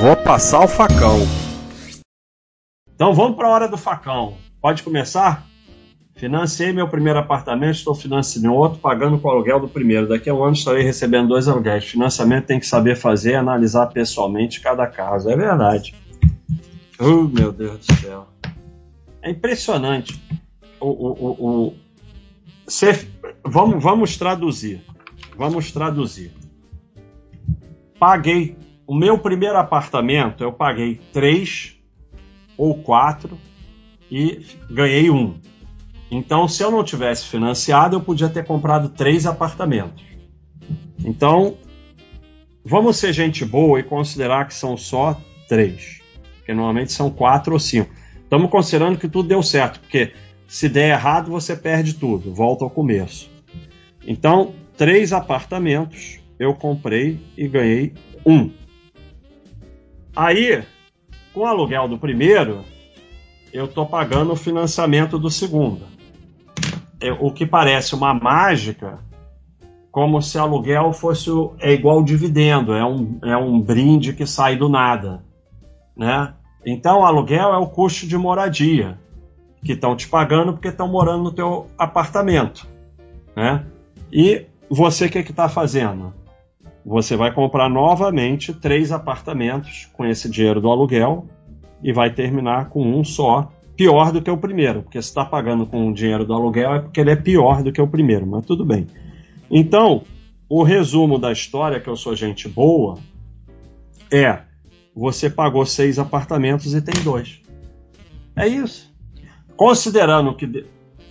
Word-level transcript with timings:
Vou 0.00 0.16
passar 0.16 0.64
o 0.64 0.68
facão. 0.68 1.20
Então 2.94 3.14
vamos 3.14 3.36
para 3.36 3.46
a 3.46 3.50
hora 3.50 3.68
do 3.68 3.78
facão. 3.78 4.36
Pode 4.60 4.82
começar? 4.82 5.46
Financiei 6.16 6.72
meu 6.72 6.88
primeiro 6.88 7.18
apartamento, 7.18 7.76
estou 7.76 7.94
financiando 7.94 8.52
outro, 8.52 8.78
pagando 8.78 9.18
com 9.18 9.28
o 9.28 9.30
aluguel 9.30 9.60
do 9.60 9.68
primeiro. 9.68 10.08
Daqui 10.08 10.28
a 10.28 10.34
um 10.34 10.44
ano 10.44 10.54
estarei 10.54 10.82
recebendo 10.82 11.28
dois 11.28 11.48
aluguéis. 11.48 11.84
Financiamento 11.84 12.46
tem 12.46 12.60
que 12.60 12.66
saber 12.66 12.96
fazer 12.96 13.32
e 13.32 13.34
analisar 13.36 13.86
pessoalmente 13.86 14.60
cada 14.60 14.86
caso. 14.86 15.30
É 15.30 15.36
verdade. 15.36 15.94
Oh, 16.98 17.22
meu 17.22 17.52
Deus 17.52 17.86
do 17.86 17.94
céu. 17.94 18.28
É 19.22 19.30
impressionante. 19.30 20.20
O, 20.78 20.88
o, 20.88 21.12
o, 21.12 21.66
o... 21.66 21.74
Cê... 22.68 23.08
Vamos, 23.44 23.82
vamos 23.82 24.16
traduzir. 24.16 24.84
Vamos 25.36 25.72
traduzir. 25.72 26.32
Paguei 27.98 28.56
o 28.86 28.94
meu 28.94 29.18
primeiro 29.18 29.56
apartamento, 29.56 30.42
eu 30.42 30.52
paguei 30.52 31.00
três 31.12 31.76
ou 32.56 32.74
quatro 32.82 33.38
e 34.10 34.44
ganhei 34.70 35.10
um. 35.10 35.34
Então, 36.10 36.46
se 36.46 36.62
eu 36.62 36.70
não 36.70 36.84
tivesse 36.84 37.26
financiado, 37.26 37.96
eu 37.96 38.00
podia 38.00 38.28
ter 38.28 38.44
comprado 38.44 38.90
três 38.90 39.26
apartamentos. 39.26 40.04
Então, 41.04 41.56
vamos 42.64 42.96
ser 42.96 43.12
gente 43.12 43.44
boa 43.44 43.80
e 43.80 43.82
considerar 43.82 44.46
que 44.46 44.54
são 44.54 44.76
só 44.76 45.20
três, 45.48 46.00
porque 46.36 46.54
normalmente 46.54 46.92
são 46.92 47.10
quatro 47.10 47.54
ou 47.54 47.58
cinco. 47.58 47.90
Estamos 48.22 48.50
considerando 48.50 48.98
que 48.98 49.08
tudo 49.08 49.28
deu 49.28 49.42
certo, 49.42 49.80
porque 49.80 50.12
se 50.46 50.68
der 50.68 50.90
errado, 50.90 51.30
você 51.30 51.56
perde 51.56 51.94
tudo, 51.94 52.32
volta 52.32 52.64
ao 52.64 52.70
começo. 52.70 53.30
Então, 54.06 54.54
três 54.76 55.12
apartamentos 55.12 56.20
eu 56.38 56.54
comprei 56.54 57.18
e 57.36 57.48
ganhei 57.48 57.92
um. 58.24 58.50
Aí, 60.16 60.62
com 61.32 61.40
o 61.40 61.46
aluguel 61.46 61.88
do 61.88 61.98
primeiro, 61.98 62.64
eu 63.52 63.64
estou 63.64 63.84
pagando 63.84 64.32
o 64.32 64.36
financiamento 64.36 65.18
do 65.18 65.28
segundo. 65.28 65.86
É, 67.00 67.12
o 67.12 67.32
que 67.32 67.44
parece 67.44 67.94
uma 67.94 68.14
mágica, 68.14 69.00
como 69.90 70.22
se 70.22 70.38
aluguel 70.38 70.92
fosse 70.92 71.30
é 71.60 71.72
igual 71.72 72.02
dividendo, 72.02 72.72
é 72.72 72.84
um, 72.84 73.18
é 73.22 73.36
um 73.36 73.60
brinde 73.60 74.12
que 74.12 74.26
sai 74.26 74.56
do 74.56 74.68
nada, 74.68 75.24
né? 75.96 76.34
Então, 76.64 77.04
aluguel 77.04 77.52
é 77.52 77.58
o 77.58 77.66
custo 77.66 78.06
de 78.06 78.16
moradia 78.16 78.98
que 79.62 79.72
estão 79.72 79.96
te 79.96 80.08
pagando 80.08 80.52
porque 80.52 80.68
estão 80.68 80.88
morando 80.88 81.24
no 81.24 81.32
teu 81.32 81.66
apartamento, 81.76 82.66
né? 83.36 83.66
E 84.12 84.46
você 84.70 85.06
o 85.06 85.10
que 85.10 85.18
está 85.18 85.48
fazendo? 85.48 86.14
Você 86.84 87.16
vai 87.16 87.32
comprar 87.32 87.68
novamente 87.68 88.52
três 88.52 88.92
apartamentos 88.92 89.88
com 89.92 90.04
esse 90.04 90.28
dinheiro 90.28 90.60
do 90.60 90.70
aluguel 90.70 91.26
e 91.82 91.92
vai 91.92 92.10
terminar 92.10 92.68
com 92.68 92.82
um 92.82 93.02
só, 93.02 93.50
pior 93.76 94.12
do 94.12 94.22
que 94.22 94.30
o 94.30 94.36
primeiro, 94.36 94.82
porque 94.82 95.00
se 95.00 95.08
está 95.08 95.24
pagando 95.24 95.66
com 95.66 95.88
o 95.88 95.94
dinheiro 95.94 96.24
do 96.24 96.32
aluguel 96.32 96.74
é 96.74 96.80
porque 96.80 97.00
ele 97.00 97.10
é 97.10 97.16
pior 97.16 97.62
do 97.62 97.72
que 97.72 97.80
o 97.80 97.88
primeiro, 97.88 98.26
mas 98.26 98.44
tudo 98.44 98.64
bem. 98.64 98.86
Então, 99.50 100.02
o 100.48 100.62
resumo 100.62 101.18
da 101.18 101.32
história, 101.32 101.80
que 101.80 101.88
eu 101.88 101.96
sou 101.96 102.14
gente 102.14 102.48
boa, 102.48 102.98
é 104.12 104.42
você 104.94 105.28
pagou 105.28 105.66
seis 105.66 105.98
apartamentos 105.98 106.74
e 106.74 106.80
tem 106.80 107.02
dois. 107.02 107.40
É 108.36 108.46
isso. 108.46 108.92
Considerando 109.56 110.34
que. 110.34 110.66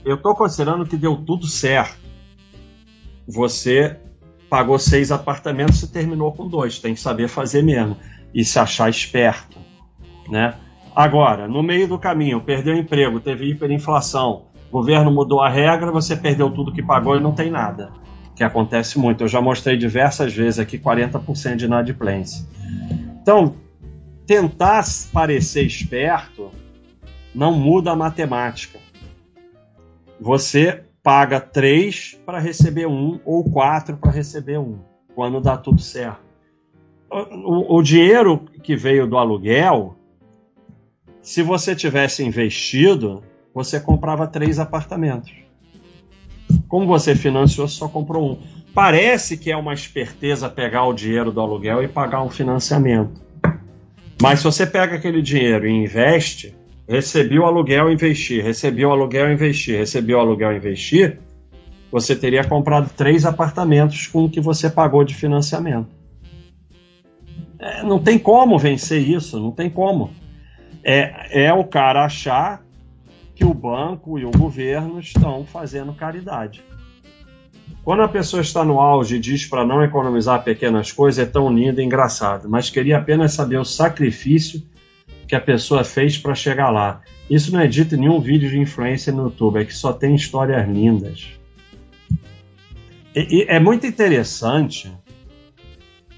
Eu 0.06 0.16
estou 0.16 0.36
considerando 0.36 0.86
que 0.86 0.98
deu 0.98 1.18
tudo 1.18 1.48
certo. 1.48 1.98
Você 3.28 4.00
pagou 4.54 4.78
seis 4.78 5.12
apartamentos 5.12 5.82
e 5.82 5.92
terminou 5.92 6.32
com 6.32 6.48
dois. 6.48 6.78
Tem 6.78 6.94
que 6.94 7.00
saber 7.00 7.28
fazer 7.28 7.64
mesmo 7.64 7.98
e 8.32 8.46
se 8.46 8.60
achar 8.60 8.88
esperto, 8.88 9.58
né? 10.30 10.54
Agora, 10.96 11.48
no 11.48 11.64
meio 11.64 11.88
do 11.88 11.98
caminho, 11.98 12.40
perdeu 12.40 12.78
emprego, 12.78 13.20
teve 13.20 13.50
hiperinflação, 13.50 14.44
governo 14.72 15.10
mudou 15.10 15.42
a 15.42 15.50
regra, 15.50 15.92
você 15.92 16.16
perdeu 16.16 16.52
tudo 16.52 16.72
que 16.72 16.84
pagou 16.84 17.18
e 17.18 17.20
não 17.20 17.32
tem 17.32 17.50
nada. 17.50 17.94
Que 18.36 18.44
acontece 18.44 19.00
muito. 19.00 19.24
Eu 19.24 19.28
já 19.28 19.42
mostrei 19.42 19.76
diversas 19.76 20.32
vezes 20.32 20.60
aqui 20.60 20.78
40% 20.78 21.56
de 21.56 21.66
inadimplência. 21.66 22.46
Então, 23.24 23.56
tentar 24.28 24.84
parecer 25.12 25.66
esperto 25.66 26.52
não 27.34 27.52
muda 27.54 27.90
a 27.90 27.96
matemática. 27.96 28.78
Você 30.22 30.84
paga 31.04 31.42
três 31.42 32.18
para 32.26 32.40
receber 32.40 32.88
um 32.88 33.20
ou 33.26 33.44
quatro 33.44 33.98
para 33.98 34.10
receber 34.10 34.58
um, 34.58 34.80
quando 35.14 35.42
dá 35.42 35.58
tudo 35.58 35.82
certo. 35.82 36.24
O, 37.12 37.78
o, 37.78 37.84
dinheiro 37.84 38.40
que 38.64 38.76
veio 38.76 39.06
do 39.06 39.18
aluguel, 39.18 39.96
se 41.22 41.44
você 41.44 41.76
tivesse 41.76 42.24
investido, 42.24 43.22
você 43.54 43.80
comprava 43.80 44.26
três 44.26 44.58
apartamentos. 44.58 45.32
Como 46.68 46.88
você 46.88 47.16
financiou, 47.16 47.68
só 47.68 47.88
comprou 47.88 48.32
um. 48.32 48.40
Parece 48.74 49.38
que 49.38 49.52
é 49.52 49.58
uma 49.58 49.74
esperteza 49.74 50.50
pegar 50.50 50.86
o 50.86 50.94
dinheiro 50.94 51.32
do 51.32 51.40
aluguel 51.40 51.84
e 51.84 51.88
pagar 51.88 52.24
um 52.24 52.30
financiamento. 52.30 53.22
Mas 54.20 54.40
se 54.40 54.46
você 54.46 54.66
pega 54.66 54.96
aquele 54.96 55.22
dinheiro 55.22 55.68
e 55.68 55.72
investe, 55.72 56.56
recebi 56.88 57.40
o 57.40 57.46
aluguel 57.46 57.92
investir, 57.92 58.44
recebi 58.44 58.86
o 58.86 58.92
aluguel 58.92 59.32
investir, 59.32 59.78
recebi 59.78 60.14
o 60.14 60.20
aluguel 60.20 60.56
investir, 60.56 61.20
você 61.92 62.16
teria 62.16 62.44
comprado 62.44 62.90
três 62.96 63.26
apartamentos 63.26 64.08
com 64.08 64.26
o 64.26 64.30
que 64.30 64.42
você 64.42 64.70
pagou 64.70 65.04
de 65.04 65.14
financiamento. 65.14 65.90
É, 67.60 67.84
não 67.84 68.00
tem 68.00 68.18
como 68.20 68.58
vencer 68.58 69.08
isso, 69.08 69.40
não 69.40 69.52
tem 69.52 69.70
como. 69.70 70.12
É, 70.84 71.46
é 71.46 71.54
o 71.54 71.64
cara 71.64 72.04
achar 72.04 72.62
que 73.36 73.46
o 73.46 73.54
banco 73.54 74.20
e 74.20 74.26
o 74.26 74.32
governo 74.32 75.00
estão 75.00 75.46
fazendo 75.46 75.94
caridade. 75.94 76.64
Quando 77.84 78.02
a 78.02 78.08
pessoa 78.08 78.42
está 78.42 78.64
no 78.64 78.80
auge 78.80 79.16
e 79.16 79.20
diz 79.20 79.46
para 79.46 79.66
não 79.66 79.84
economizar 79.84 80.44
pequenas 80.44 80.92
coisas, 80.92 81.26
é 81.26 81.30
tão 81.30 81.54
lindo 81.54 81.82
e 81.82 81.84
engraçado, 81.84 82.50
mas 82.50 82.70
queria 82.70 82.98
apenas 82.98 83.34
saber 83.34 83.58
o 83.58 83.66
sacrifício 83.66 84.62
que 85.34 85.36
a 85.36 85.42
pessoa 85.42 85.84
fez 85.84 86.16
para 86.16 86.36
chegar 86.36 86.70
lá. 86.70 87.02
Isso 87.28 87.52
não 87.52 87.60
é 87.60 87.66
dito 87.66 87.96
em 87.96 87.98
nenhum 87.98 88.20
vídeo 88.20 88.52
de 88.52 88.60
influência 88.60 89.12
no 89.12 89.24
YouTube, 89.24 89.60
é 89.60 89.66
que 89.66 89.74
só 89.74 89.92
tem 89.92 90.14
histórias 90.14 90.70
lindas. 90.70 91.32
E, 93.16 93.40
e 93.40 93.46
é 93.48 93.60
muito 93.60 93.88
interessante 93.88 94.94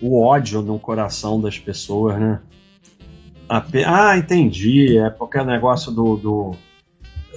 o 0.02 0.22
ódio 0.22 0.62
no 0.62 0.78
coração 0.78 1.40
das 1.40 1.58
pessoas, 1.58 2.20
né? 2.20 2.42
Ah, 3.88 4.18
entendi. 4.18 4.98
É 4.98 5.10
porque 5.10 5.38
é 5.38 5.46
negócio 5.46 5.94
do, 5.94 6.18
do, 6.18 6.52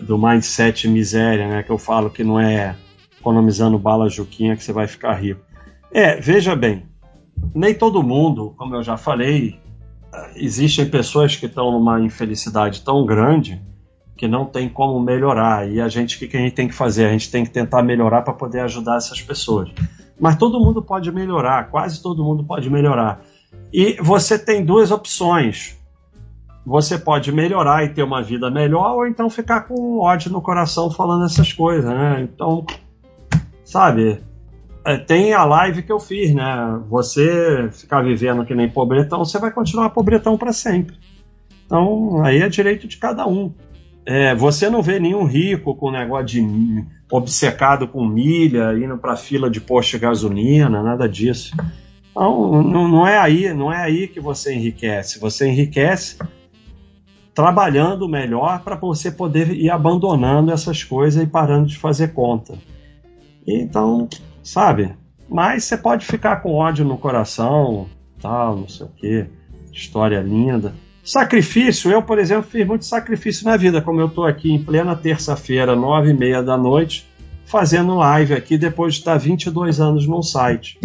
do 0.03 0.19
mindset 0.19 0.89
miséria, 0.89 1.47
né? 1.47 1.63
Que 1.63 1.71
eu 1.71 1.79
falo 1.79 2.11
que 2.11 2.25
não 2.25 2.41
é 2.41 2.75
economizando 3.21 3.79
bala 3.79 4.09
juquinha 4.09 4.57
que 4.57 4.65
você 4.65 4.73
vai 4.73 4.89
ficar 4.89 5.15
rico. 5.15 5.43
É, 5.93 6.21
veja 6.21 6.57
bem, 6.57 6.89
nem 7.55 7.73
todo 7.73 8.03
mundo, 8.03 8.53
como 8.57 8.75
eu 8.75 8.83
já 8.83 8.97
falei, 8.97 9.61
existem 10.37 10.89
pessoas 10.89 11.37
que 11.37 11.47
estão 11.47 11.73
numa 11.73 12.01
infelicidade 12.01 12.83
tão 12.83 13.05
grande 13.05 13.61
que 14.17 14.27
não 14.27 14.45
tem 14.45 14.69
como 14.69 15.01
melhorar. 15.01 15.71
E 15.71 15.81
a 15.81 15.89
gente, 15.89 16.17
o 16.17 16.29
que, 16.29 16.37
a 16.37 16.41
gente 16.41 16.55
tem 16.55 16.69
que 16.69 16.75
fazer? 16.75 17.07
A 17.07 17.13
gente 17.13 17.31
tem 17.31 17.45
que 17.45 17.51
tentar 17.51 17.83
melhorar 17.83 18.23
para 18.23 18.35
poder 18.35 18.61
ajudar 18.61 18.97
essas 18.97 19.23
pessoas. 19.23 19.71
Mas 20.21 20.37
todo 20.37 20.59
mundo 20.59 20.83
pode 20.83 21.13
melhorar, 21.13 21.71
quase 21.71 22.03
todo 22.03 22.25
mundo 22.25 22.45
pode 22.45 22.69
melhorar. 22.69 23.23
E 23.73 23.97
você 24.03 24.39
tem 24.39 24.65
duas 24.65 24.91
opções. 24.91 25.79
Você 26.67 26.99
pode 26.99 27.33
melhorar 27.33 27.85
e 27.85 27.91
ter 27.91 28.03
uma 28.03 28.23
vida 28.23 28.51
melhor, 28.51 28.97
ou 28.97 29.07
então 29.07 29.31
ficar 29.31 29.63
com 29.63 30.01
ódio 30.01 30.31
no 30.31 30.43
coração 30.43 30.91
falando 30.91 31.25
essas 31.25 31.53
coisas, 31.53 31.91
né? 31.91 32.21
Então, 32.21 32.67
sabe, 33.65 34.21
tem 35.07 35.33
a 35.35 35.45
live 35.45 35.83
que 35.83 35.93
eu 35.93 36.01
fiz, 36.01 36.35
né? 36.35 36.81
Você 36.89 37.69
ficar 37.73 38.03
vivendo 38.03 38.45
que 38.45 38.55
nem 38.55 38.69
pobretão, 38.69 39.25
você 39.25 39.39
vai 39.39 39.51
continuar 39.51 39.91
pobretão 39.91 40.37
para 40.37 40.53
sempre. 40.53 40.97
Então, 41.67 42.23
aí 42.25 42.41
é 42.41 42.49
direito 42.49 42.89
de 42.89 42.97
cada 42.97 43.27
um. 43.27 43.53
É, 44.07 44.35
você 44.35 44.71
não 44.71 44.81
vê 44.81 44.99
nenhum 44.99 45.25
rico 45.25 45.75
com 45.75 45.91
negócio 45.91 46.27
de 46.27 46.85
obcecado 47.11 47.87
com 47.87 48.07
milha, 48.07 48.73
indo 48.73 48.97
para 48.97 49.17
fila 49.17 49.51
de 49.51 49.61
posto 49.61 49.91
de 49.93 49.99
gasolina, 49.99 50.83
nada 50.83 51.07
disso. 51.07 51.55
Então, 52.11 52.63
não, 52.63 52.89
não 52.89 53.07
é 53.07 53.19
aí, 53.19 53.53
não 53.53 53.73
é 53.73 53.83
aí 53.83 54.09
que 54.09 54.19
você 54.19 54.55
enriquece. 54.55 55.21
Você 55.21 55.47
enriquece 55.49 56.17
trabalhando 57.35 58.09
melhor 58.09 58.65
para 58.65 58.75
você 58.75 59.13
poder 59.13 59.51
ir 59.53 59.71
abandonando 59.71 60.51
essas 60.51 60.83
coisas 60.83 61.23
e 61.23 61.27
parando 61.27 61.67
de 61.67 61.79
fazer 61.79 62.13
conta. 62.13 62.59
Então, 63.47 64.09
sabe? 64.49 64.95
Mas 65.29 65.65
você 65.65 65.77
pode 65.77 66.07
ficar 66.07 66.37
com 66.37 66.55
ódio 66.55 66.85
no 66.85 66.97
coração, 66.97 67.87
tal, 68.21 68.57
não 68.57 68.69
sei 68.69 68.87
o 68.87 68.89
que, 68.89 69.27
história 69.73 70.21
linda. 70.21 70.75
Sacrifício, 71.05 71.91
eu, 71.91 72.03
por 72.03 72.19
exemplo, 72.19 72.51
fiz 72.51 72.67
muito 72.67 72.85
sacrifício 72.85 73.45
na 73.45 73.57
vida, 73.57 73.83
como 73.83 74.01
eu 74.01 74.07
estou 74.07 74.25
aqui 74.25 74.51
em 74.51 74.63
plena 74.63 74.97
terça-feira, 74.97 75.77
nove 75.77 76.11
e 76.11 76.15
meia 76.15 76.43
da 76.43 76.57
noite, 76.57 77.07
fazendo 77.45 77.95
live 77.97 78.35
aqui 78.35 78.57
depois 78.57 78.95
de 78.95 79.01
estar 79.01 79.19
22 79.19 79.81
anos 79.81 80.07
num 80.07 80.23
site. 80.23 80.81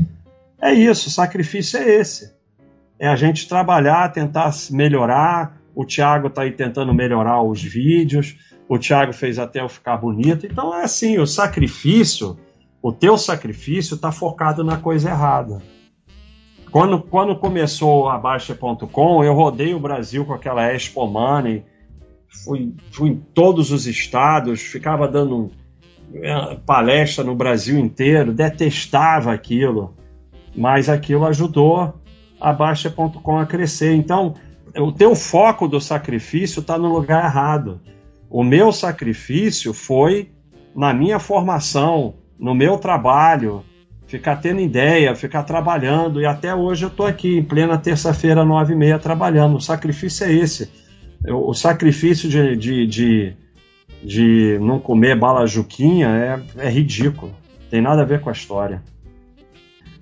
É 0.61 0.73
isso, 0.73 1.09
sacrifício 1.09 1.79
é 1.79 1.99
esse. 1.99 2.33
é 2.99 3.07
a 3.07 3.15
gente 3.15 3.47
trabalhar, 3.47 4.11
tentar 4.11 4.53
melhorar. 4.71 5.57
O 5.75 5.85
Thiago 5.85 6.27
está 6.27 6.43
aí 6.43 6.51
tentando 6.51 6.93
melhorar 6.93 7.41
os 7.41 7.61
vídeos. 7.61 8.37
O 8.69 8.77
Thiago 8.77 9.11
fez 9.11 9.39
até 9.39 9.61
eu 9.61 9.67
ficar 9.67 9.97
bonito. 9.97 10.45
Então 10.45 10.73
é 10.73 10.83
assim, 10.83 11.17
o 11.17 11.27
sacrifício, 11.27 12.37
o 12.83 12.91
teu 12.91 13.17
sacrifício 13.17 13.95
está 13.95 14.11
focado 14.11 14.61
na 14.61 14.75
coisa 14.75 15.09
errada. 15.09 15.61
Quando, 16.69 17.01
quando 17.01 17.33
começou 17.33 18.09
a 18.09 18.17
Baixa.com, 18.17 19.23
eu 19.23 19.33
rodei 19.33 19.73
o 19.73 19.79
Brasil 19.79 20.25
com 20.25 20.33
aquela 20.33 20.69
Expo 20.73 21.07
Money, 21.07 21.63
fui, 22.43 22.75
fui 22.91 23.11
em 23.11 23.15
todos 23.15 23.71
os 23.71 23.87
estados, 23.87 24.61
ficava 24.61 25.07
dando 25.07 25.49
é, 26.13 26.55
palestra 26.65 27.23
no 27.23 27.33
Brasil 27.33 27.79
inteiro, 27.79 28.33
detestava 28.33 29.31
aquilo, 29.31 29.95
mas 30.53 30.89
aquilo 30.89 31.25
ajudou 31.25 31.93
a 32.37 32.51
Baixa.com 32.51 33.37
a 33.37 33.45
crescer. 33.45 33.95
Então, 33.95 34.33
o 34.75 34.91
teu 34.91 35.15
foco 35.15 35.69
do 35.69 35.79
sacrifício 35.79 36.59
está 36.59 36.77
no 36.77 36.91
lugar 36.91 37.23
errado. 37.23 37.79
O 38.29 38.43
meu 38.43 38.73
sacrifício 38.73 39.73
foi 39.73 40.31
na 40.75 40.93
minha 40.93 41.17
formação, 41.17 42.15
no 42.39 42.53
meu 42.53 42.77
trabalho, 42.77 43.63
ficar 44.07 44.37
tendo 44.37 44.59
ideia, 44.61 45.15
ficar 45.15 45.43
trabalhando, 45.43 46.21
e 46.21 46.25
até 46.25 46.53
hoje 46.53 46.85
eu 46.85 46.89
estou 46.89 47.05
aqui, 47.05 47.37
em 47.37 47.43
plena 47.43 47.77
terça-feira, 47.77 48.45
nove 48.45 48.73
e 48.73 48.75
meia, 48.75 48.99
trabalhando. 48.99 49.55
O 49.55 49.61
sacrifício 49.61 50.25
é 50.25 50.33
esse. 50.33 50.69
O 51.27 51.53
sacrifício 51.53 52.29
de, 52.29 52.55
de, 52.55 52.85
de, 52.85 53.33
de 54.03 54.59
não 54.59 54.79
comer 54.79 55.17
bala 55.17 55.47
juquinha 55.47 56.07
é, 56.57 56.67
é 56.67 56.69
ridículo. 56.69 57.33
Tem 57.69 57.81
nada 57.81 58.01
a 58.01 58.05
ver 58.05 58.21
com 58.21 58.29
a 58.29 58.33
história. 58.33 58.83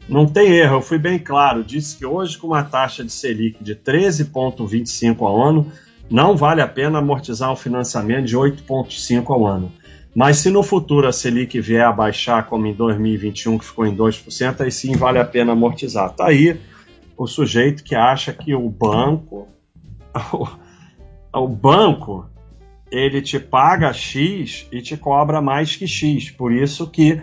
Não 0.10 0.26
tem 0.26 0.52
erro, 0.52 0.76
eu 0.76 0.82
fui 0.82 0.98
bem 0.98 1.18
claro. 1.18 1.64
Disse 1.64 1.98
que 1.98 2.06
hoje, 2.06 2.38
com 2.38 2.48
uma 2.48 2.64
taxa 2.64 3.04
de 3.04 3.12
Selic 3.12 3.64
de 3.64 3.76
13,25 3.76 5.22
ao 5.22 5.42
ano, 5.42 5.72
não 6.10 6.36
vale 6.36 6.62
a 6.62 6.68
pena 6.68 7.00
amortizar 7.00 7.50
um 7.50 7.56
financiamento 7.56 8.26
de 8.26 8.36
8,5 8.36 9.30
ao 9.30 9.48
ano. 9.48 9.72
Mas 10.14 10.38
se 10.38 10.50
no 10.50 10.62
futuro 10.62 11.08
a 11.08 11.14
Selic 11.14 11.60
vier 11.62 11.86
a 11.86 11.92
baixar, 11.92 12.48
como 12.48 12.68
em 12.68 12.74
2021, 12.74 13.58
que 13.58 13.66
ficou 13.66 13.86
em 13.86 13.96
2%, 13.96 14.62
aí 14.62 14.72
sim 14.72 14.94
vale 14.94 15.20
a 15.20 15.26
pena 15.26 15.54
amortizar. 15.54 16.10
Tá 16.14 16.28
aí 16.28 16.60
o 17.18 17.28
sujeito 17.28 17.84
que 17.84 17.96
acha 17.96 18.34
que 18.34 18.54
o 18.54 18.68
banco, 18.70 19.48
o, 21.34 21.48
banco, 21.48 22.26
ele 22.92 23.22
te 23.22 23.40
paga 23.40 23.94
X 23.94 24.68
e 24.72 24.82
te 24.82 24.98
cobra 24.98 25.42
mais 25.42 25.76
que 25.78 25.88
X. 25.88 26.30
Por 26.30 26.52
isso 26.52 26.88
que 26.88 27.22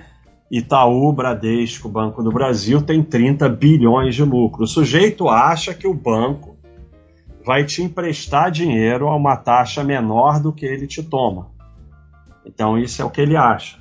Itaú, 0.51 1.13
Bradesco, 1.13 1.91
Banco 1.91 2.23
do 2.23 2.33
Brasil 2.33 2.81
tem 2.81 3.03
30 3.03 3.51
bilhões 3.51 4.15
de 4.15 4.25
lucro. 4.25 4.65
O 4.65 4.69
sujeito 4.69 5.29
acha 5.29 5.75
que 5.75 5.87
o 5.87 5.93
banco 5.93 6.57
vai 7.45 7.65
te 7.65 7.83
emprestar 7.83 8.51
dinheiro 8.51 9.09
a 9.09 9.17
uma 9.17 9.37
taxa 9.37 9.85
menor 9.85 10.41
do 10.41 10.53
que 10.53 10.65
ele 10.65 10.87
te 10.87 11.03
toma. 11.03 11.58
Então, 12.49 12.79
isso 12.79 13.03
é 13.03 13.05
o 13.05 13.11
que 13.11 13.21
ele 13.21 13.37
acha. 13.37 13.77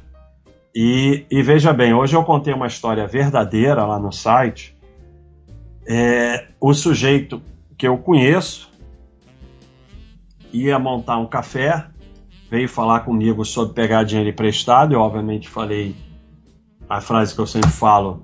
E, 0.75 1.25
e 1.31 1.41
veja 1.41 1.73
bem, 1.73 1.93
hoje 1.93 2.15
eu 2.15 2.23
contei 2.23 2.53
uma 2.53 2.67
história 2.67 3.07
verdadeira 3.07 3.85
lá 3.85 3.97
no 3.97 4.11
site. 4.11 4.77
É, 5.87 6.49
o 6.59 6.73
sujeito 6.73 7.41
que 7.77 7.87
eu 7.87 7.97
conheço 7.97 8.69
ia 10.51 10.77
montar 10.77 11.17
um 11.17 11.25
café, 11.25 11.87
veio 12.49 12.67
falar 12.67 13.01
comigo 13.01 13.43
sobre 13.45 13.73
pegar 13.73 14.03
dinheiro 14.03 14.29
emprestado. 14.29 14.93
Eu, 14.93 14.99
obviamente, 14.99 15.47
falei 15.47 15.95
a 16.89 17.01
frase 17.01 17.33
que 17.33 17.41
eu 17.41 17.47
sempre 17.47 17.71
falo: 17.71 18.23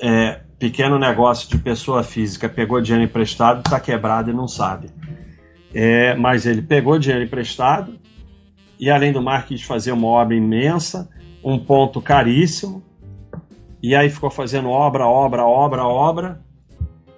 é, 0.00 0.40
pequeno 0.58 0.98
negócio 0.98 1.48
de 1.48 1.58
pessoa 1.58 2.02
física 2.02 2.48
pegou 2.48 2.80
dinheiro 2.80 3.04
emprestado, 3.04 3.58
está 3.58 3.78
quebrado 3.78 4.30
e 4.30 4.34
não 4.34 4.48
sabe. 4.48 4.90
É, 5.72 6.14
mas 6.14 6.46
ele 6.46 6.62
pegou 6.62 6.98
dinheiro 6.98 7.24
emprestado, 7.24 7.98
e 8.78 8.90
além 8.90 9.12
do 9.12 9.20
mar 9.20 9.46
quis 9.46 9.62
fazer 9.62 9.92
uma 9.92 10.06
obra 10.06 10.36
imensa, 10.36 11.08
um 11.42 11.58
ponto 11.58 12.00
caríssimo, 12.00 12.82
e 13.82 13.94
aí 13.94 14.08
ficou 14.08 14.30
fazendo 14.30 14.68
obra, 14.68 15.06
obra, 15.06 15.44
obra, 15.44 15.84
obra, 15.84 16.40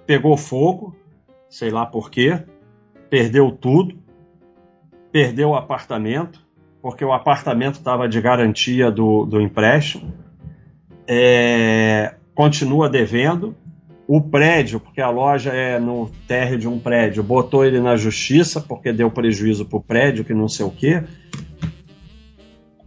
pegou 0.05 0.35
fogo, 0.37 0.95
sei 1.49 1.69
lá 1.69 1.85
por 1.85 2.09
quê, 2.09 2.39
perdeu 3.09 3.51
tudo, 3.51 3.95
perdeu 5.11 5.49
o 5.49 5.55
apartamento, 5.55 6.39
porque 6.81 7.05
o 7.05 7.13
apartamento 7.13 7.75
estava 7.75 8.07
de 8.09 8.19
garantia 8.19 8.89
do, 8.89 9.25
do 9.25 9.39
empréstimo, 9.39 10.13
é, 11.07 12.15
continua 12.33 12.89
devendo, 12.89 13.55
o 14.07 14.19
prédio, 14.19 14.79
porque 14.79 14.99
a 14.99 15.09
loja 15.09 15.51
é 15.51 15.79
no 15.79 16.09
térreo 16.27 16.57
de 16.57 16.67
um 16.67 16.77
prédio, 16.79 17.23
botou 17.23 17.63
ele 17.63 17.79
na 17.79 17.95
justiça 17.95 18.59
porque 18.59 18.91
deu 18.91 19.09
prejuízo 19.09 19.65
para 19.65 19.77
o 19.77 19.81
prédio, 19.81 20.25
que 20.25 20.33
não 20.33 20.49
sei 20.49 20.65
o 20.65 20.71
quê 20.71 21.03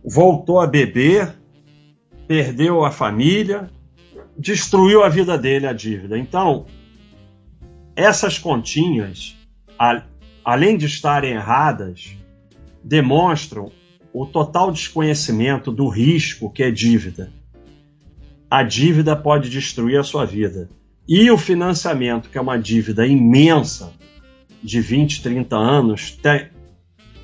voltou 0.05 0.61
a 0.61 0.67
beber, 0.67 1.35
perdeu 2.29 2.85
a 2.85 2.91
família, 2.91 3.71
destruiu 4.37 5.03
a 5.03 5.09
vida 5.09 5.39
dele 5.39 5.67
a 5.67 5.73
dívida. 5.73 6.19
Então, 6.19 6.67
essas 7.97 8.39
continhas, 8.39 9.37
além 10.45 10.77
de 10.77 10.87
estarem 10.87 11.33
erradas, 11.33 12.17
demonstram 12.83 13.73
o 14.13 14.27
total 14.27 14.71
desconhecimento 14.71 15.73
do 15.73 15.89
risco 15.89 16.51
que 16.51 16.63
é 16.63 16.71
dívida. 16.71 17.33
A 18.51 18.63
dívida 18.63 19.17
pode 19.17 19.49
destruir 19.49 19.99
a 19.99 20.05
sua 20.05 20.25
vida. 20.25 20.69
E 21.09 21.31
o 21.31 21.39
financiamento, 21.39 22.31
que 22.31 22.39
é 22.39 22.41
uma 22.41 22.59
dívida 22.59 23.07
imensa, 23.07 23.93
de 24.63 24.81
20, 24.81 25.23
30 25.23 25.57
anos, 25.57 26.13
tem, 26.13 26.49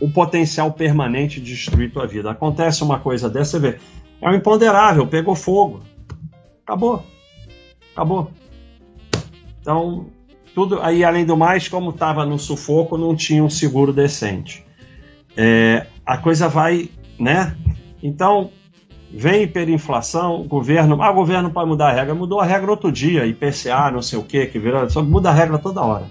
o 0.01 0.09
potencial 0.09 0.73
permanente 0.73 1.41
de 1.41 1.55
destruir 1.55 1.93
tua 1.93 2.07
vida. 2.07 2.31
Acontece 2.31 2.83
uma 2.83 2.99
coisa 2.99 3.29
dessa, 3.29 3.59
você 3.59 3.59
vê, 3.59 3.79
é 4.21 4.29
um 4.29 4.35
imponderável, 4.35 5.07
pegou 5.07 5.35
fogo. 5.35 5.81
Acabou. 6.65 7.05
Acabou. 7.93 8.31
Então, 9.61 10.07
tudo 10.55 10.81
aí 10.81 11.05
além 11.05 11.27
do 11.27 11.37
mais, 11.37 11.69
como 11.69 11.91
estava 11.91 12.25
no 12.25 12.39
sufoco, 12.39 12.97
não 12.97 13.15
tinha 13.15 13.45
um 13.45 13.51
seguro 13.51 13.93
decente. 13.93 14.65
É, 15.37 15.87
a 16.05 16.17
coisa 16.17 16.49
vai, 16.49 16.89
né? 17.19 17.55
Então, 18.03 18.51
vem 19.13 19.43
hiperinflação, 19.43 20.45
governo, 20.45 21.03
ah, 21.03 21.13
governo 21.13 21.51
pode 21.51 21.69
mudar 21.69 21.91
a 21.91 21.93
regra, 21.93 22.15
mudou 22.15 22.41
a 22.41 22.45
regra 22.45 22.71
outro 22.71 22.91
dia, 22.91 23.27
IPCA, 23.27 23.91
não 23.91 24.01
sei 24.01 24.19
o 24.19 24.25
que, 24.25 24.47
que 24.47 24.59
vira, 24.59 24.89
só 24.89 25.03
muda 25.03 25.29
a 25.29 25.33
regra 25.33 25.59
toda 25.59 25.83
hora. 25.83 26.07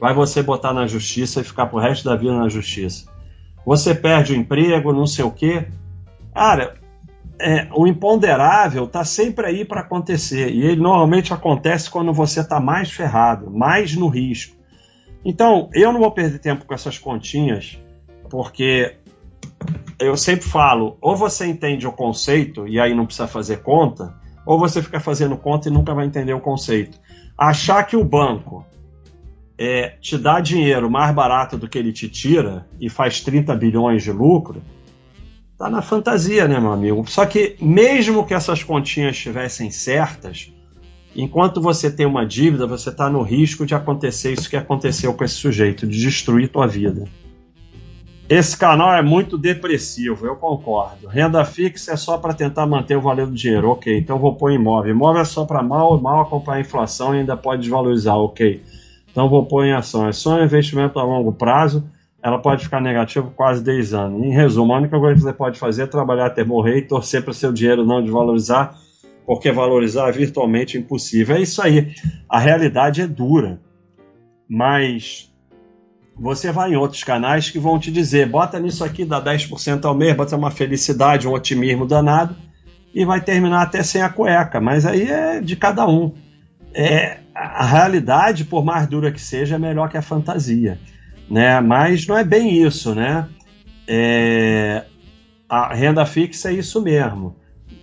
Vai 0.00 0.14
você 0.14 0.42
botar 0.42 0.72
na 0.72 0.86
justiça 0.86 1.40
e 1.40 1.44
ficar 1.44 1.66
pro 1.66 1.78
resto 1.78 2.04
da 2.04 2.16
vida 2.16 2.32
na 2.32 2.48
justiça 2.48 3.17
você 3.68 3.94
perde 3.94 4.32
o 4.32 4.34
emprego, 4.34 4.94
não 4.94 5.06
sei 5.06 5.26
o 5.26 5.30
quê. 5.30 5.68
Cara, 6.34 6.76
é, 7.38 7.68
o 7.74 7.86
imponderável 7.86 8.84
está 8.84 9.04
sempre 9.04 9.44
aí 9.44 9.62
para 9.62 9.82
acontecer. 9.82 10.50
E 10.50 10.64
ele 10.64 10.80
normalmente 10.80 11.34
acontece 11.34 11.90
quando 11.90 12.10
você 12.10 12.40
está 12.40 12.58
mais 12.58 12.90
ferrado, 12.90 13.50
mais 13.50 13.94
no 13.94 14.08
risco. 14.08 14.56
Então, 15.22 15.68
eu 15.74 15.92
não 15.92 16.00
vou 16.00 16.10
perder 16.10 16.38
tempo 16.38 16.64
com 16.64 16.72
essas 16.72 16.96
continhas, 16.96 17.78
porque 18.30 18.96
eu 20.00 20.16
sempre 20.16 20.46
falo: 20.46 20.96
ou 20.98 21.14
você 21.14 21.46
entende 21.46 21.86
o 21.86 21.92
conceito 21.92 22.66
e 22.66 22.80
aí 22.80 22.94
não 22.94 23.04
precisa 23.04 23.28
fazer 23.28 23.58
conta, 23.58 24.14
ou 24.46 24.58
você 24.58 24.80
fica 24.80 24.98
fazendo 24.98 25.36
conta 25.36 25.68
e 25.68 25.70
nunca 25.70 25.92
vai 25.92 26.06
entender 26.06 26.32
o 26.32 26.40
conceito. 26.40 26.98
Achar 27.36 27.84
que 27.84 27.98
o 27.98 28.02
banco 28.02 28.64
é, 29.58 29.96
te 30.00 30.16
dá 30.16 30.40
dinheiro 30.40 30.88
mais 30.88 31.12
barato 31.12 31.58
do 31.58 31.68
que 31.68 31.76
ele 31.76 31.92
te 31.92 32.08
tira 32.08 32.64
e 32.80 32.88
faz 32.88 33.20
30 33.20 33.54
bilhões 33.56 34.04
de 34.04 34.12
lucro, 34.12 34.62
tá 35.58 35.68
na 35.68 35.82
fantasia, 35.82 36.46
né, 36.46 36.60
meu 36.60 36.72
amigo? 36.72 37.04
Só 37.10 37.26
que 37.26 37.56
mesmo 37.60 38.24
que 38.24 38.32
essas 38.32 38.62
continhas 38.62 39.16
estivessem 39.16 39.70
certas, 39.70 40.52
enquanto 41.16 41.60
você 41.60 41.90
tem 41.90 42.06
uma 42.06 42.24
dívida, 42.24 42.66
você 42.66 42.90
está 42.90 43.10
no 43.10 43.22
risco 43.22 43.66
de 43.66 43.74
acontecer 43.74 44.32
isso 44.32 44.48
que 44.48 44.56
aconteceu 44.56 45.12
com 45.12 45.24
esse 45.24 45.34
sujeito, 45.34 45.86
de 45.86 46.00
destruir 46.00 46.48
tua 46.48 46.68
vida. 46.68 47.04
Esse 48.28 48.56
canal 48.58 48.92
é 48.92 49.00
muito 49.00 49.38
depressivo, 49.38 50.26
eu 50.26 50.36
concordo. 50.36 51.08
Renda 51.08 51.42
fixa 51.46 51.92
é 51.92 51.96
só 51.96 52.18
para 52.18 52.34
tentar 52.34 52.66
manter 52.66 52.94
o 52.94 53.00
valor 53.00 53.26
do 53.26 53.32
dinheiro, 53.32 53.70
ok. 53.70 53.96
Então 53.96 54.18
vou 54.18 54.34
pôr 54.34 54.52
imóvel. 54.52 54.92
Imóvel 54.92 55.22
é 55.22 55.24
só 55.24 55.46
para 55.46 55.62
mal, 55.62 55.98
mal 55.98 56.20
acompanhar 56.20 56.58
a 56.58 56.60
inflação 56.60 57.14
e 57.14 57.20
ainda 57.20 57.38
pode 57.38 57.62
desvalorizar, 57.62 58.18
ok. 58.18 58.62
Então 59.18 59.28
vou 59.28 59.44
pôr 59.44 59.64
em 59.64 59.72
ações. 59.72 60.16
Só 60.16 60.36
um 60.36 60.44
investimento 60.44 60.96
a 60.96 61.02
longo 61.02 61.32
prazo, 61.32 61.90
ela 62.22 62.38
pode 62.38 62.62
ficar 62.62 62.80
negativa 62.80 63.28
quase 63.34 63.64
10 63.64 63.92
anos. 63.92 64.24
Em 64.24 64.30
resumo, 64.30 64.72
a 64.72 64.76
única 64.76 64.96
coisa 64.96 65.16
que 65.16 65.22
você 65.22 65.32
pode 65.32 65.58
fazer 65.58 65.82
é 65.82 65.86
trabalhar 65.88 66.26
até 66.26 66.44
morrer 66.44 66.78
e 66.78 66.82
torcer 66.82 67.24
para 67.24 67.32
seu 67.32 67.52
dinheiro 67.52 67.84
não 67.84 68.00
desvalorizar, 68.00 68.78
porque 69.26 69.50
valorizar 69.50 70.08
é 70.08 70.12
virtualmente 70.12 70.78
impossível. 70.78 71.34
É 71.34 71.40
isso 71.40 71.60
aí. 71.60 71.92
A 72.28 72.38
realidade 72.38 73.00
é 73.00 73.08
dura. 73.08 73.60
Mas 74.48 75.34
você 76.16 76.52
vai 76.52 76.70
em 76.70 76.76
outros 76.76 77.02
canais 77.02 77.50
que 77.50 77.58
vão 77.58 77.76
te 77.76 77.90
dizer: 77.90 78.28
bota 78.28 78.60
nisso 78.60 78.84
aqui, 78.84 79.04
dá 79.04 79.20
10% 79.20 79.84
ao 79.84 79.96
mês, 79.96 80.16
bota 80.16 80.36
uma 80.36 80.52
felicidade, 80.52 81.26
um 81.26 81.32
otimismo 81.32 81.86
danado, 81.86 82.36
e 82.94 83.04
vai 83.04 83.20
terminar 83.20 83.62
até 83.62 83.82
sem 83.82 84.00
a 84.00 84.08
cueca. 84.08 84.60
Mas 84.60 84.86
aí 84.86 85.10
é 85.10 85.40
de 85.40 85.56
cada 85.56 85.88
um. 85.88 86.14
É, 86.72 87.18
a 87.38 87.64
realidade, 87.64 88.44
por 88.44 88.64
mais 88.64 88.86
dura 88.88 89.12
que 89.12 89.20
seja, 89.20 89.54
é 89.54 89.58
melhor 89.58 89.88
que 89.88 89.96
a 89.96 90.02
fantasia, 90.02 90.78
né? 91.30 91.60
Mas 91.60 92.06
não 92.06 92.18
é 92.18 92.24
bem 92.24 92.60
isso, 92.60 92.94
né? 92.94 93.28
É, 93.86 94.84
a 95.48 95.72
renda 95.72 96.04
fixa 96.04 96.50
é 96.50 96.54
isso 96.54 96.82
mesmo, 96.82 97.36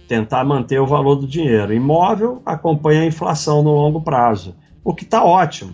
tentar 0.07 0.43
manter 0.43 0.79
o 0.79 0.85
valor 0.85 1.15
do 1.15 1.27
dinheiro. 1.27 1.73
Imóvel 1.73 2.41
acompanha 2.45 3.01
a 3.01 3.05
inflação 3.05 3.63
no 3.63 3.71
longo 3.71 4.01
prazo, 4.01 4.55
o 4.83 4.93
que 4.93 5.03
está 5.03 5.23
ótimo. 5.23 5.73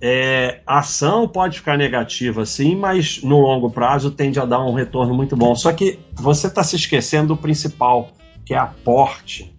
É, 0.00 0.60
a 0.64 0.78
ação 0.78 1.26
pode 1.26 1.58
ficar 1.58 1.76
negativa 1.76 2.46
sim, 2.46 2.76
mas 2.76 3.20
no 3.22 3.40
longo 3.40 3.68
prazo 3.68 4.12
tende 4.12 4.38
a 4.38 4.44
dar 4.44 4.64
um 4.64 4.74
retorno 4.74 5.12
muito 5.12 5.36
bom. 5.36 5.56
Só 5.56 5.72
que 5.72 5.98
você 6.14 6.46
está 6.46 6.62
se 6.62 6.76
esquecendo 6.76 7.28
do 7.28 7.36
principal, 7.36 8.10
que 8.44 8.54
é 8.54 8.58
aporte. 8.58 9.57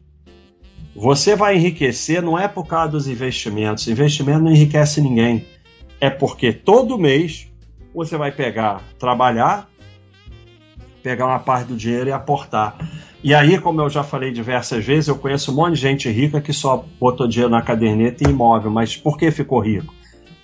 Você 1.01 1.33
vai 1.33 1.55
enriquecer 1.55 2.21
não 2.21 2.37
é 2.37 2.45
por 2.45 2.67
causa 2.67 2.91
dos 2.91 3.07
investimentos. 3.07 3.87
Investimento 3.87 4.41
não 4.41 4.51
enriquece 4.51 4.99
ninguém. 4.99 5.45
É 6.01 6.09
porque 6.09 6.51
todo 6.51 6.97
mês 6.97 7.47
você 7.95 8.17
vai 8.17 8.33
pegar, 8.33 8.81
trabalhar, 8.99 9.69
pegar 11.01 11.27
uma 11.27 11.39
parte 11.39 11.67
do 11.67 11.77
dinheiro 11.77 12.09
e 12.09 12.11
aportar. 12.11 12.75
E 13.23 13.33
aí, 13.33 13.57
como 13.61 13.79
eu 13.79 13.89
já 13.89 14.03
falei 14.03 14.29
diversas 14.29 14.83
vezes, 14.83 15.07
eu 15.07 15.15
conheço 15.15 15.53
um 15.53 15.55
monte 15.55 15.75
de 15.75 15.79
gente 15.79 16.09
rica 16.09 16.41
que 16.41 16.51
só 16.51 16.83
botou 16.99 17.29
dinheiro 17.29 17.49
na 17.49 17.61
caderneta 17.61 18.27
e 18.27 18.31
imóvel. 18.31 18.69
Mas 18.69 18.97
por 18.97 19.17
que 19.17 19.31
ficou 19.31 19.61
rico? 19.61 19.93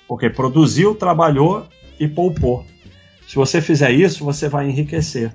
Porque 0.07 0.29
produziu, 0.29 0.95
trabalhou 0.95 1.65
e 1.99 2.07
poupou. 2.07 2.65
Se 3.27 3.35
você 3.35 3.59
fizer 3.61 3.91
isso, 3.91 4.23
você 4.23 4.47
vai 4.47 4.69
enriquecer. 4.69 5.33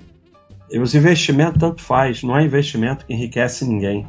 E 0.70 0.78
os 0.78 0.94
investimentos 0.94 1.60
tanto 1.60 1.82
faz, 1.82 2.22
não 2.22 2.38
é 2.38 2.42
investimento 2.42 3.04
que 3.04 3.12
enriquece 3.12 3.66
ninguém. 3.66 4.06